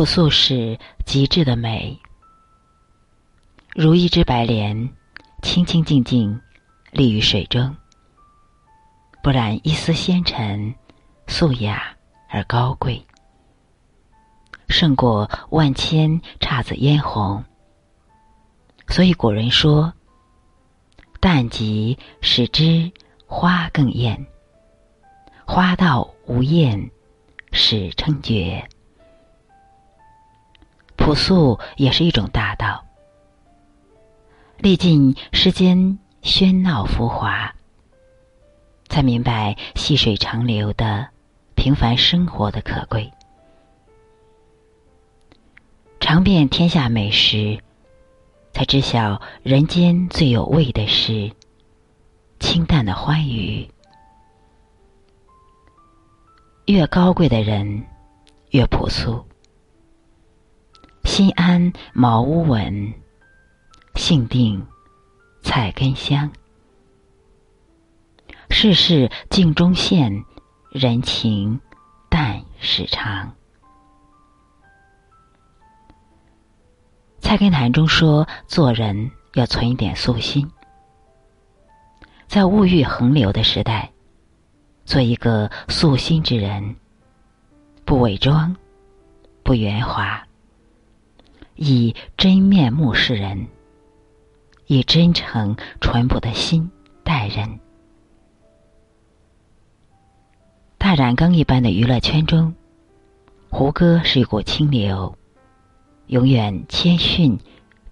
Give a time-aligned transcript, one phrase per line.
[0.00, 1.94] 朴素是极致的美，
[3.74, 4.88] 如一只白莲，
[5.42, 6.40] 清清静静
[6.90, 7.76] 立于水中，
[9.22, 10.74] 不染一丝纤尘，
[11.26, 11.94] 素雅
[12.30, 13.04] 而高贵，
[14.70, 17.44] 胜过万千姹紫嫣红。
[18.88, 19.92] 所以古人说
[21.20, 22.90] ：“淡极使之
[23.26, 24.26] 花更艳，
[25.46, 26.90] 花到无艳
[27.52, 28.66] 始称绝。”
[31.10, 32.84] 朴素也是一种大道，
[34.58, 37.52] 历尽世间喧闹浮华，
[38.88, 41.08] 才明白细水长流的
[41.56, 43.10] 平凡生活的可贵。
[45.98, 47.58] 尝遍天下美食，
[48.52, 51.32] 才知晓人间最有味的是
[52.38, 53.68] 清淡的欢愉。
[56.66, 57.84] 越高贵的人，
[58.50, 59.26] 越朴素。
[61.04, 62.92] 心安茅屋稳，
[63.94, 64.64] 性定
[65.42, 66.30] 菜根香。
[68.50, 70.24] 世事镜中现，
[70.70, 71.60] 人情
[72.08, 73.34] 淡始长。
[77.20, 80.50] 菜根谭中说：“做人要存一点素心，
[82.26, 83.90] 在物欲横流的时代，
[84.84, 86.76] 做一个素心之人，
[87.84, 88.56] 不伪装，
[89.42, 90.22] 不圆滑。”
[91.62, 93.46] 以真面目示人，
[94.66, 96.70] 以真诚淳朴的心
[97.04, 97.60] 待人。
[100.78, 102.54] 大染缸一般的娱乐圈中，
[103.50, 105.14] 胡歌是一股清流，
[106.06, 107.38] 永远谦逊、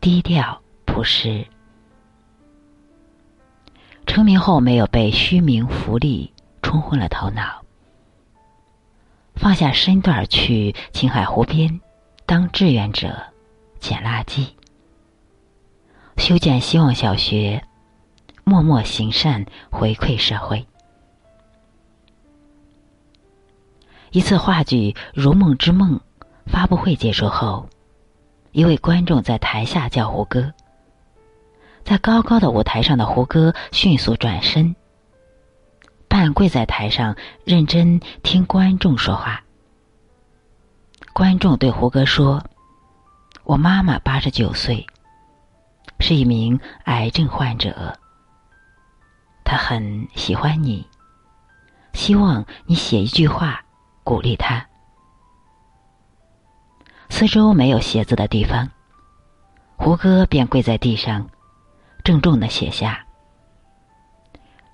[0.00, 1.46] 低调、朴实。
[4.06, 7.62] 成名后没有被虚名浮利冲昏了头脑，
[9.34, 11.78] 放下身段去青海湖边
[12.24, 13.14] 当志愿者。
[13.88, 14.48] 捡垃圾，
[16.18, 17.64] 修建希望小学，
[18.44, 20.66] 默默行善，回馈社会。
[24.10, 25.96] 一次话剧《如梦之梦》
[26.44, 27.66] 发布会结束后，
[28.52, 30.52] 一位观众在台下叫胡歌，
[31.82, 34.76] 在高高的舞台上的胡歌迅速转身，
[36.08, 37.16] 半跪在台上，
[37.46, 39.42] 认真听观众说话。
[41.14, 42.44] 观众对胡歌说。
[43.48, 44.86] 我妈妈八十九岁，
[46.00, 47.98] 是一名癌症患者。
[49.42, 50.86] 她很喜欢你，
[51.94, 53.64] 希望你写一句话
[54.04, 54.62] 鼓励她。
[57.08, 58.70] 四周没有写字的地方，
[59.78, 61.26] 胡歌便跪在地上，
[62.04, 63.02] 郑重的写下：“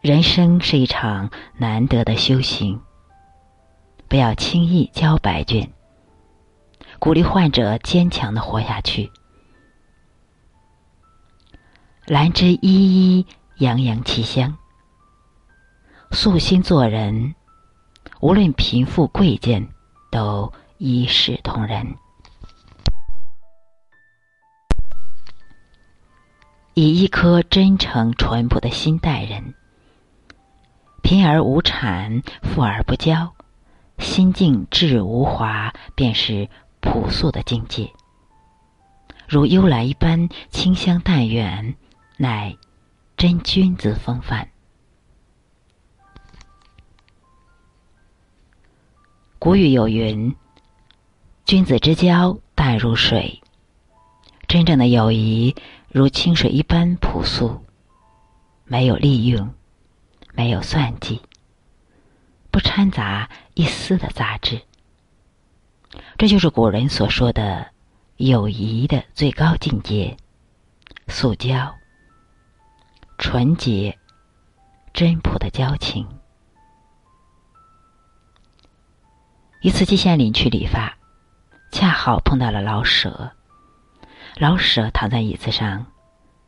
[0.00, 2.80] 人生是一场难得的修行，
[4.08, 5.70] 不要轻易交白卷。”
[7.02, 9.10] 鼓励患者坚强的活下去。
[12.06, 13.26] 兰芝依依，
[13.56, 14.56] 洋洋其香。
[16.12, 17.34] 素心做人，
[18.20, 19.68] 无论贫富贵贱，
[20.12, 21.96] 都一视同仁。
[26.74, 29.54] 以一颗真诚淳朴的心待人，
[31.02, 33.28] 贫而无谄，富而不骄，
[33.98, 36.48] 心境至无华，便是。
[36.82, 37.90] 朴素的境界，
[39.26, 41.74] 如幽兰一般清香淡远，
[42.18, 42.54] 乃
[43.16, 44.50] 真君子风范。
[49.38, 50.36] 古语有云
[51.46, 53.40] ：“君子之交淡如水。”
[54.46, 55.54] 真正的友谊
[55.88, 57.64] 如清水一般朴素，
[58.64, 59.54] 没有利用，
[60.34, 61.22] 没有算计，
[62.50, 64.60] 不掺杂一丝的杂质。
[66.22, 67.66] 这就是古人所说的
[68.16, 70.16] 友谊的最高境界：
[71.08, 71.74] 素交、
[73.18, 73.98] 纯洁、
[74.94, 76.06] 真朴的交情。
[79.62, 80.96] 一次，季羡林去理发，
[81.72, 83.32] 恰好碰到了老舍。
[84.36, 85.86] 老舍躺在椅子上，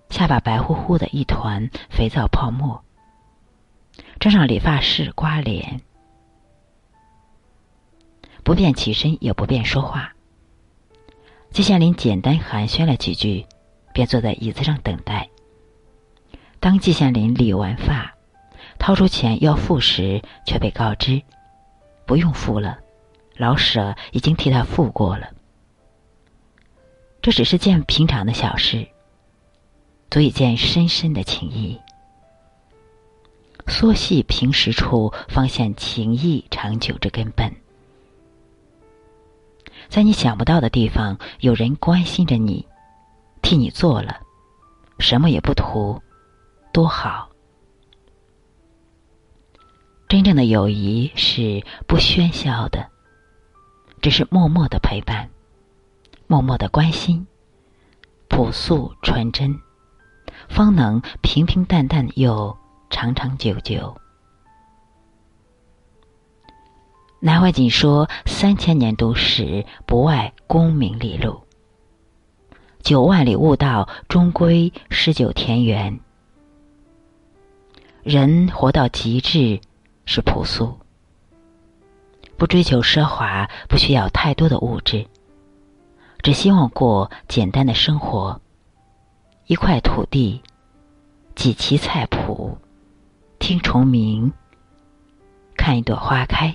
[0.08, 2.84] 下巴白乎乎的一团肥皂泡沫，
[4.20, 5.80] 正让理发师刮脸。
[8.44, 10.12] 不便起身，也不便说话。
[11.50, 13.46] 季羡林简单寒暄了几句，
[13.94, 15.28] 便坐在椅子上等待。
[16.60, 18.14] 当季羡林理完发，
[18.78, 21.22] 掏出钱要付时，却被告知
[22.06, 22.78] 不用付了，
[23.36, 25.30] 老舍已经替他付过了。
[27.22, 28.86] 这只是件平常的小事，
[30.10, 31.80] 足以见深深的情谊。
[33.68, 37.50] 缩细平实处，方现情谊长久之根本。
[39.94, 42.66] 在你想不到的地方，有人关心着你，
[43.42, 44.18] 替你做了，
[44.98, 46.02] 什么也不图，
[46.72, 47.30] 多好。
[50.08, 52.90] 真正的友谊是不喧嚣的，
[54.02, 55.30] 只是默默的陪伴，
[56.26, 57.24] 默默的关心，
[58.26, 59.56] 朴素纯真，
[60.48, 62.58] 方能平平淡淡又
[62.90, 63.96] 长长久久。
[67.26, 71.40] 南怀瑾说：“三千年都史，不外功名利禄。
[72.82, 75.98] 九万里悟道，终归诗酒田园。
[78.02, 79.58] 人活到极致，
[80.04, 80.78] 是朴素，
[82.36, 85.06] 不追求奢华，不需要太多的物质，
[86.22, 88.38] 只希望过简单的生活。
[89.46, 90.42] 一块土地，
[91.34, 92.54] 几畦菜圃，
[93.38, 94.30] 听虫鸣，
[95.56, 96.54] 看一朵花开。”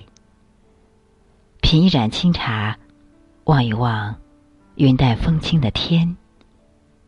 [1.69, 2.75] 品一盏清茶，
[3.43, 4.15] 望一望
[4.73, 6.17] 云淡风轻的天，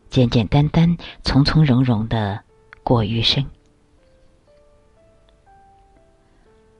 [0.08, 2.40] 简简单单、从从容容的
[2.84, 3.44] 过余生。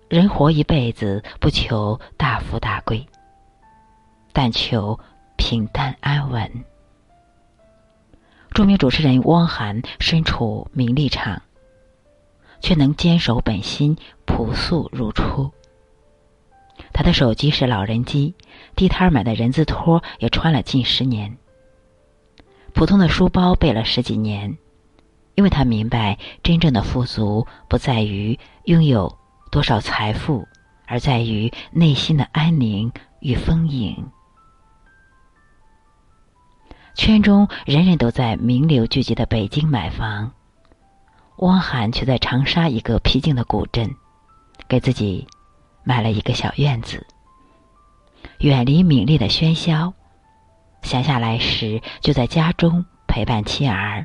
[0.09, 3.05] 人活一辈子，不求大富大贵，
[4.33, 4.97] 但求
[5.37, 6.65] 平淡安稳。
[8.53, 11.43] 著名主持人汪涵身处名利场，
[12.61, 15.51] 却能坚守本心，朴素如初。
[16.93, 18.35] 他的手机是老人机，
[18.77, 21.37] 地摊买的人字拖也穿了近十年。
[22.75, 24.57] 普通的书包背了十几年，
[25.35, 29.19] 因为他明白，真正的富足不在于拥有
[29.51, 30.47] 多少财富，
[30.87, 34.11] 而在于内心的安宁与丰盈。
[36.95, 40.33] 圈中人人都在名流聚集的北京买房，
[41.39, 43.95] 汪涵却在长沙一个僻静的古镇，
[44.69, 45.27] 给自己。
[45.85, 47.07] 买了一个小院子，
[48.39, 49.93] 远离名利的喧嚣。
[50.83, 54.05] 闲下来时，就在家中陪伴妻儿，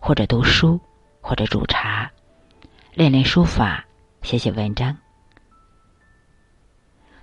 [0.00, 0.80] 或者读书，
[1.20, 2.10] 或者煮茶，
[2.94, 3.84] 练练书法，
[4.22, 4.96] 写写文章。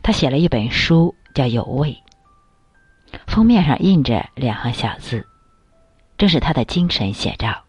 [0.01, 2.01] 他写了一本书，叫《有味》，
[3.27, 5.27] 封面上印着两行小字，
[6.18, 7.63] 正是他的精神写照。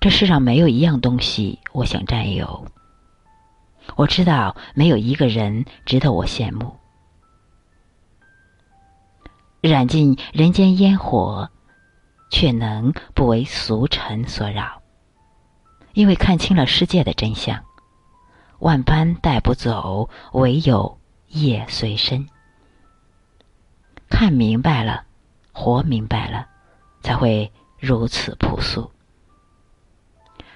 [0.00, 2.66] 这世上没有一样东西我想占有。
[3.96, 6.76] 我知道没有一个人值得我羡慕。
[9.60, 11.50] 染尽人间烟火，
[12.30, 14.82] 却能不为俗尘所扰。
[15.92, 17.64] 因为看清了世界的真相，
[18.58, 20.98] 万般带不走，唯有
[21.28, 22.28] 业随身。
[24.10, 25.04] 看明白了，
[25.52, 26.46] 活明白了，
[27.00, 28.90] 才会如此朴素。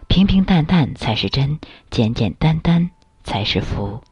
[0.08, 2.90] 平平淡淡才是真，简简单单。
[3.28, 4.02] 才是福。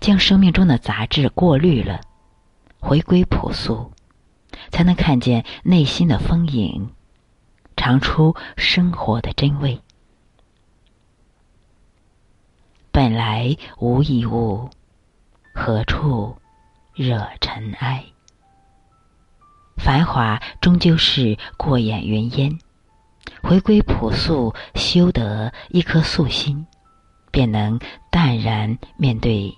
[0.00, 2.00] 将生命中的杂质过滤了，
[2.80, 3.92] 回归朴素，
[4.70, 6.90] 才能看见内心的丰盈，
[7.76, 9.78] 尝出生活的真味。
[12.90, 14.70] 本来无一物，
[15.54, 16.38] 何处
[16.94, 18.02] 惹尘埃？
[19.76, 22.58] 繁华终究是过眼云烟，
[23.42, 26.66] 回归朴素，修得一颗素心。
[27.36, 27.78] 便能
[28.10, 29.54] 淡然面对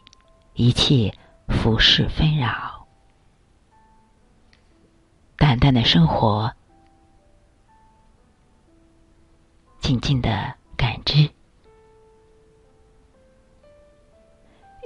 [0.54, 1.14] 一切
[1.46, 2.88] 浮世纷扰，
[5.36, 6.52] 淡淡的生活，
[9.78, 11.30] 静静的感知，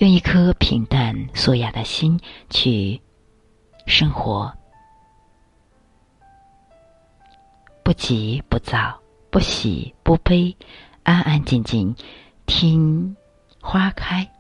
[0.00, 2.20] 用一颗平淡素雅的心
[2.50, 3.00] 去
[3.86, 4.52] 生活，
[7.82, 10.54] 不急不躁，不喜不悲，
[11.04, 11.96] 安安静静。
[12.54, 13.16] 听
[13.62, 14.30] 花开，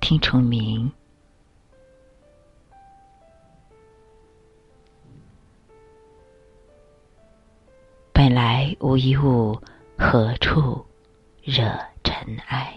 [0.00, 0.90] 听虫鸣。
[8.12, 9.62] 本来无一物，
[9.96, 10.84] 何处
[11.44, 11.62] 惹
[12.02, 12.76] 尘埃？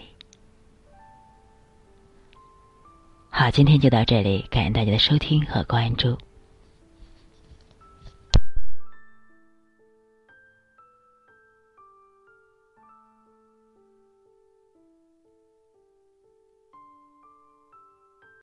[3.28, 6.16] 好，今天就到这里，感谢大家的收听和关注。